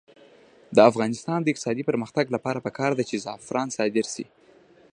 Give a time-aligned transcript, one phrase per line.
[0.75, 4.25] د افغانستان د اقتصادي پرمختګ لپاره پکار ده چې زعفران صادر شي.